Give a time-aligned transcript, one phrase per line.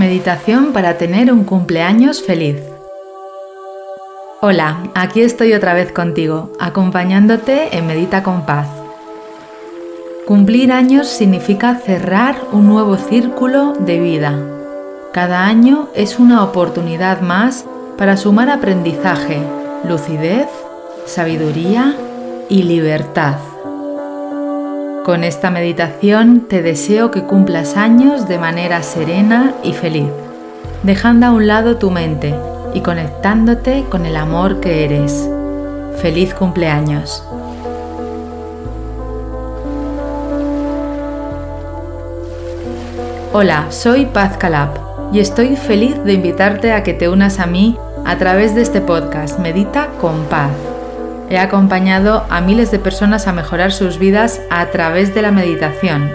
[0.00, 2.56] Meditación para tener un cumpleaños feliz.
[4.40, 8.66] Hola, aquí estoy otra vez contigo, acompañándote en Medita con Paz.
[10.26, 14.38] Cumplir años significa cerrar un nuevo círculo de vida.
[15.12, 17.66] Cada año es una oportunidad más
[17.98, 19.42] para sumar aprendizaje,
[19.86, 20.48] lucidez,
[21.04, 21.94] sabiduría
[22.48, 23.49] y libertad.
[25.04, 30.10] Con esta meditación te deseo que cumplas años de manera serena y feliz,
[30.82, 32.34] dejando a un lado tu mente
[32.74, 35.26] y conectándote con el amor que eres.
[36.02, 37.24] Feliz cumpleaños.
[43.32, 44.70] Hola, soy Paz Calab
[45.14, 48.82] y estoy feliz de invitarte a que te unas a mí a través de este
[48.82, 50.50] podcast Medita con Paz
[51.30, 56.10] He acompañado a miles de personas a mejorar sus vidas a través de la meditación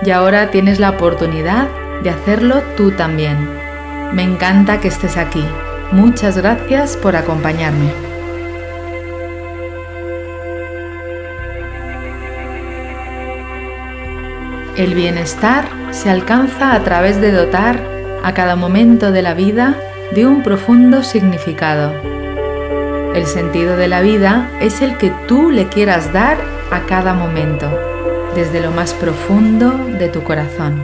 [0.00, 1.66] y ahora tienes la oportunidad
[2.04, 3.36] de hacerlo tú también.
[4.12, 5.44] Me encanta que estés aquí.
[5.90, 7.90] Muchas gracias por acompañarme.
[14.76, 17.80] El bienestar se alcanza a través de dotar
[18.22, 19.74] a cada momento de la vida
[20.12, 22.20] de un profundo significado
[23.20, 26.38] el sentido de la vida es el que tú le quieras dar
[26.70, 27.70] a cada momento,
[28.34, 30.80] desde lo más profundo de tu corazón.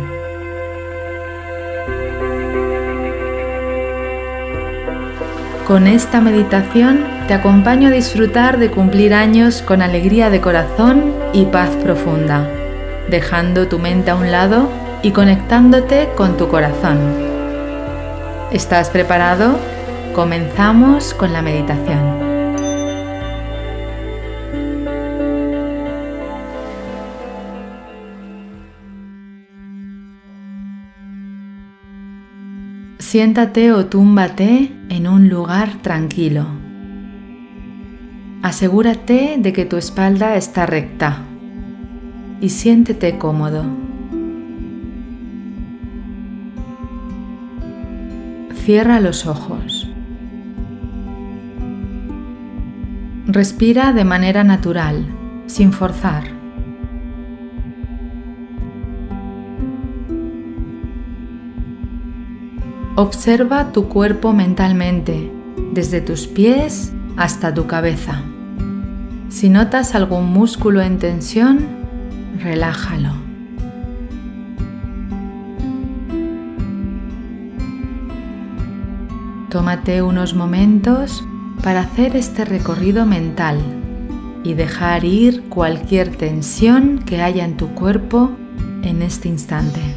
[5.67, 11.47] Con esta meditación te acompaño a disfrutar de cumplir años con alegría de corazón y
[11.47, 12.49] paz profunda,
[13.09, 14.71] dejando tu mente a un lado
[15.03, 16.99] y conectándote con tu corazón.
[18.53, 19.59] ¿Estás preparado?
[20.15, 22.26] Comenzamos con la meditación.
[33.17, 36.45] Siéntate o túmbate en un lugar tranquilo.
[38.43, 41.23] Asegúrate de que tu espalda está recta
[42.43, 43.65] y siéntete cómodo.
[48.67, 49.91] Cierra los ojos.
[53.29, 55.07] Respira de manera natural,
[55.47, 56.36] sin forzar.
[62.99, 65.31] Observa tu cuerpo mentalmente,
[65.75, 68.23] desde tus pies hasta tu cabeza.
[69.29, 71.59] Si notas algún músculo en tensión,
[72.43, 73.13] relájalo.
[79.51, 81.23] Tómate unos momentos
[81.63, 83.59] para hacer este recorrido mental
[84.43, 88.31] y dejar ir cualquier tensión que haya en tu cuerpo
[88.83, 89.96] en este instante.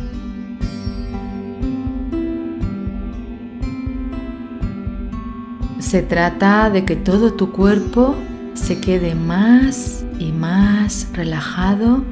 [5.90, 8.16] Se trata de que todo tu cuerpo
[8.54, 12.04] se quede más y más relajado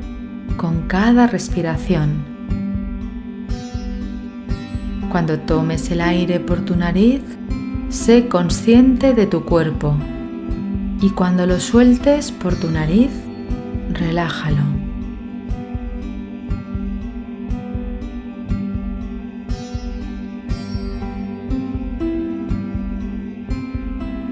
[0.57, 2.25] con cada respiración.
[5.11, 7.21] Cuando tomes el aire por tu nariz,
[7.89, 9.95] Sé consciente de tu cuerpo
[10.99, 13.11] y cuando lo sueltes por tu nariz,
[13.93, 14.76] relájalo.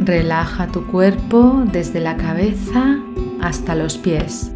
[0.06, 3.00] Relaja tu cuerpo desde la cabeza
[3.42, 4.52] hasta los pies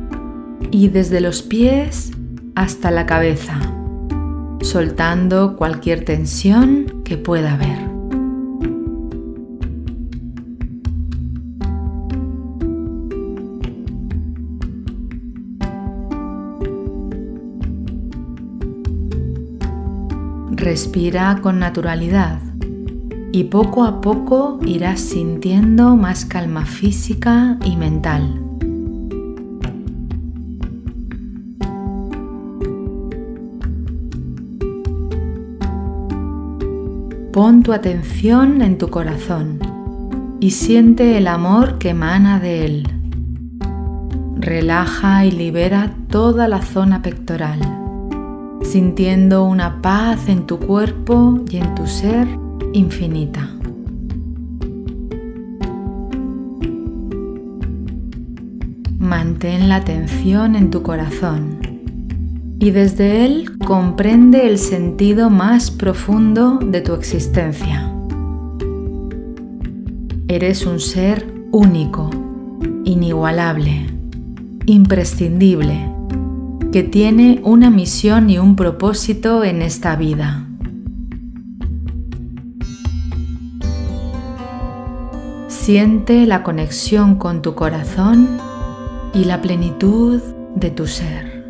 [0.70, 2.12] y desde los pies
[2.54, 3.60] hasta la cabeza,
[4.62, 7.80] soltando cualquier tensión que pueda haber.
[20.52, 22.49] Respira con naturalidad
[23.32, 28.42] y poco a poco irás sintiendo más calma física y mental.
[37.32, 39.60] Pon tu atención en tu corazón
[40.40, 42.88] y siente el amor que emana de él.
[44.36, 47.60] Relaja y libera toda la zona pectoral
[48.62, 52.28] sintiendo una paz en tu cuerpo y en tu ser
[52.74, 53.50] infinita.
[59.00, 61.60] Mantén la atención en tu corazón
[62.60, 67.92] y desde él comprende el sentido más profundo de tu existencia.
[70.28, 72.10] Eres un ser único,
[72.84, 73.88] inigualable,
[74.66, 75.90] imprescindible
[76.72, 80.49] que tiene una misión y un propósito en esta vida.
[85.70, 88.40] Siente la conexión con tu corazón
[89.14, 90.20] y la plenitud
[90.56, 91.46] de tu ser.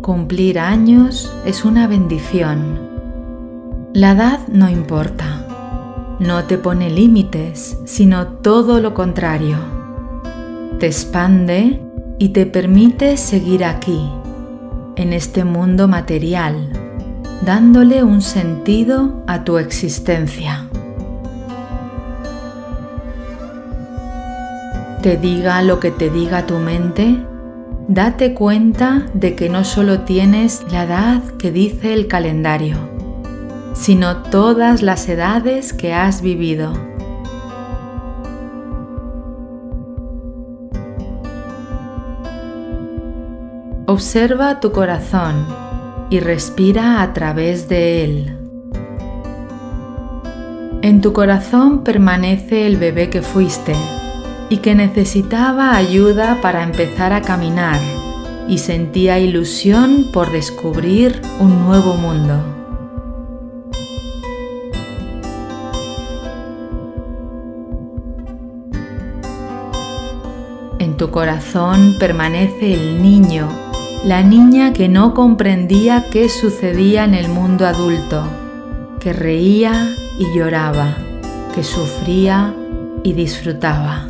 [0.00, 2.78] Cumplir años es una bendición.
[3.92, 5.46] La edad no importa.
[6.18, 9.58] No te pone límites, sino todo lo contrario.
[10.78, 11.78] Te expande
[12.18, 14.00] y te permite seguir aquí,
[14.96, 16.72] en este mundo material,
[17.44, 20.69] dándole un sentido a tu existencia.
[25.02, 27.16] Te diga lo que te diga tu mente,
[27.88, 32.76] date cuenta de que no solo tienes la edad que dice el calendario,
[33.72, 36.74] sino todas las edades que has vivido.
[43.86, 45.46] Observa tu corazón
[46.10, 48.36] y respira a través de él.
[50.82, 53.74] En tu corazón permanece el bebé que fuiste
[54.50, 57.80] y que necesitaba ayuda para empezar a caminar
[58.48, 62.56] y sentía ilusión por descubrir un nuevo mundo.
[70.80, 73.48] En tu corazón permanece el niño,
[74.04, 78.24] la niña que no comprendía qué sucedía en el mundo adulto,
[78.98, 80.96] que reía y lloraba,
[81.54, 82.52] que sufría
[83.04, 84.09] y disfrutaba.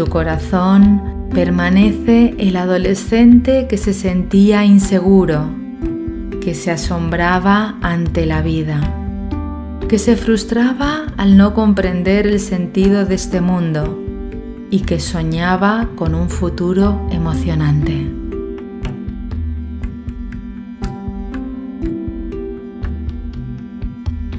[0.00, 5.50] Tu corazón permanece el adolescente que se sentía inseguro,
[6.40, 8.80] que se asombraba ante la vida,
[9.90, 14.02] que se frustraba al no comprender el sentido de este mundo
[14.70, 18.10] y que soñaba con un futuro emocionante.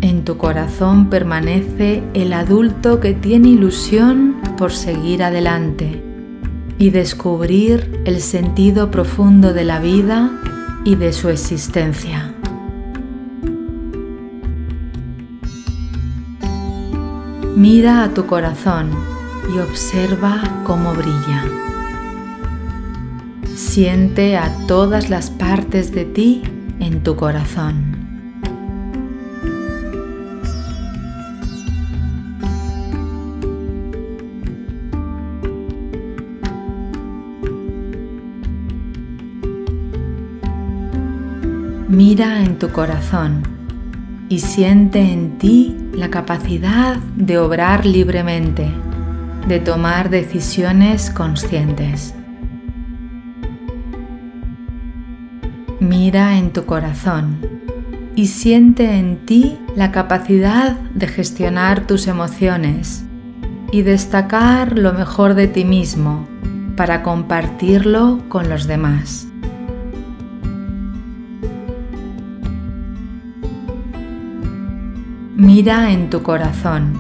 [0.02, 6.04] En tu corazón permanece el adulto que tiene ilusión por seguir adelante
[6.78, 10.40] y descubrir el sentido profundo de la vida
[10.86, 12.36] y de su existencia.
[17.56, 18.92] Mira a tu corazón
[19.52, 21.44] y observa cómo brilla.
[23.56, 26.44] Siente a todas las partes de ti
[26.80, 27.91] en tu corazón.
[41.92, 43.44] Mira en tu corazón
[44.30, 48.72] y siente en ti la capacidad de obrar libremente,
[49.46, 52.16] de tomar decisiones conscientes.
[55.82, 57.40] Mira en tu corazón
[58.16, 63.04] y siente en ti la capacidad de gestionar tus emociones
[63.70, 66.26] y destacar lo mejor de ti mismo
[66.78, 69.31] para compartirlo con los demás.
[75.54, 76.94] Mira en tu corazón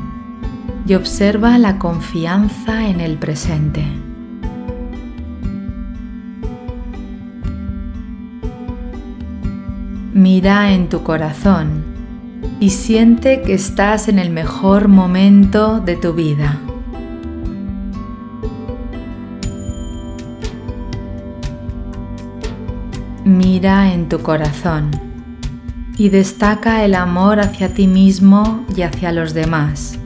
[0.85, 3.81] y observa la confianza en el presente.
[10.13, 11.85] Mira en tu corazón
[12.59, 16.59] y siente que estás en el mejor momento de tu vida.
[23.23, 25.10] Mira en tu corazón
[26.01, 29.99] y destaca el amor hacia ti mismo y hacia los demás,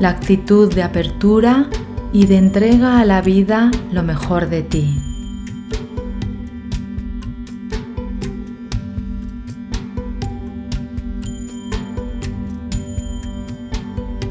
[0.00, 1.70] la actitud de apertura
[2.12, 5.00] y de entrega a la vida lo mejor de ti.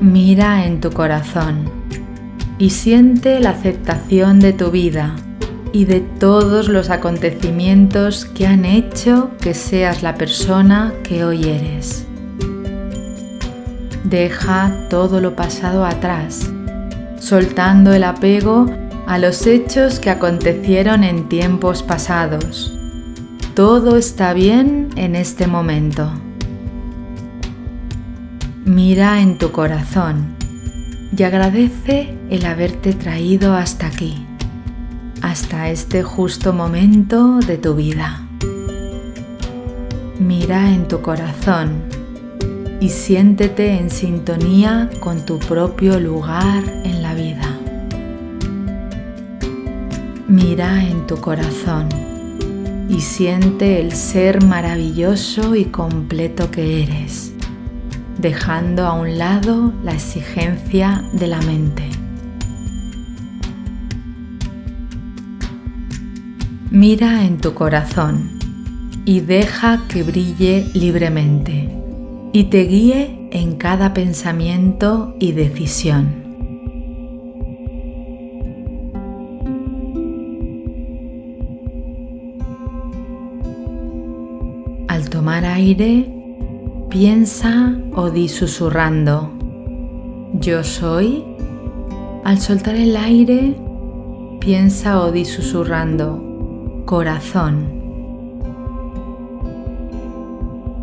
[0.01, 1.71] Mira en tu corazón
[2.57, 5.15] y siente la aceptación de tu vida
[5.71, 12.05] y de todos los acontecimientos que han hecho que seas la persona que hoy eres.
[14.03, 16.49] Deja todo lo pasado atrás,
[17.19, 18.65] soltando el apego
[19.05, 22.73] a los hechos que acontecieron en tiempos pasados.
[23.53, 26.11] Todo está bien en este momento.
[28.65, 30.35] Mira en tu corazón
[31.15, 34.28] y agradece el haberte traído hasta aquí
[35.21, 38.27] hasta este justo momento de tu vida.
[40.19, 41.83] Mira en tu corazón
[42.79, 47.59] y siéntete en sintonía con tu propio lugar en la vida.
[50.27, 51.89] Mira en tu corazón
[52.87, 57.33] y siente el ser maravilloso y completo que eres,
[58.17, 61.98] dejando a un lado la exigencia de la mente.
[66.71, 68.37] Mira en tu corazón
[69.03, 71.67] y deja que brille libremente
[72.31, 76.13] y te guíe en cada pensamiento y decisión.
[84.87, 86.13] Al tomar aire,
[86.91, 89.31] piensa o di susurrando,
[90.33, 91.23] yo soy.
[92.23, 93.55] Al soltar el aire,
[94.39, 96.28] piensa o di susurrando,
[96.89, 97.69] corazón.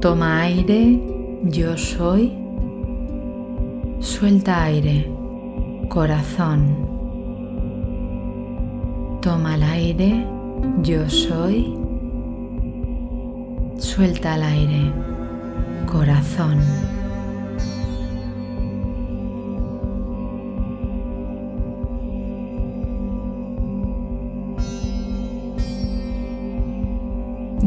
[0.00, 1.00] Toma aire,
[1.42, 2.32] yo soy.
[3.98, 5.10] Suelta aire,
[5.88, 6.60] corazón.
[9.20, 10.24] Toma el aire,
[10.84, 11.76] yo soy.
[13.78, 14.92] Suelta el aire,
[15.90, 16.60] corazón.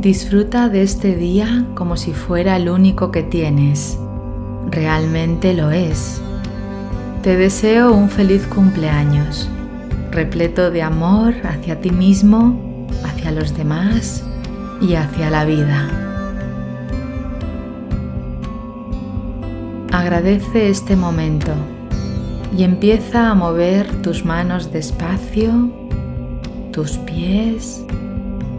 [0.02, 4.00] Disfruta de este día como si fuera el único que tienes.
[4.72, 6.22] Realmente lo es.
[7.22, 9.50] Te deseo un feliz cumpleaños,
[10.10, 14.24] repleto de amor hacia ti mismo, hacia los demás
[14.80, 15.90] y hacia la vida.
[19.92, 21.52] Agradece este momento
[22.58, 25.70] y empieza a mover tus manos despacio,
[26.72, 27.84] tus pies,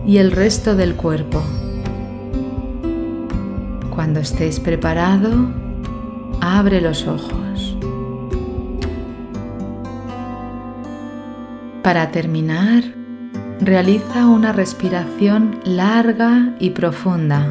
[0.07, 1.43] y el resto del cuerpo.
[3.95, 5.31] Cuando estés preparado,
[6.41, 7.77] abre los ojos.
[11.83, 12.85] Para terminar,
[13.61, 17.47] realiza una respiración larga y profunda,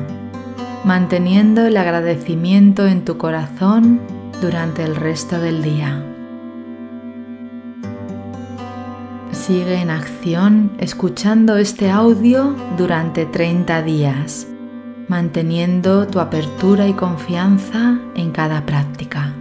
[0.83, 3.99] manteniendo el agradecimiento en tu corazón
[4.41, 6.08] durante el resto del día.
[9.49, 14.45] Sigue en acción escuchando este audio durante 30 días,
[15.07, 19.33] manteniendo tu apertura y confianza en cada práctica.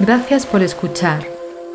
[0.00, 1.35] Gracias por escuchar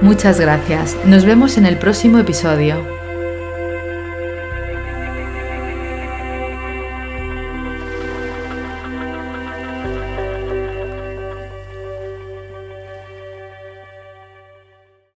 [0.01, 0.97] Muchas gracias.
[1.05, 2.94] Nos vemos en el próximo episodio.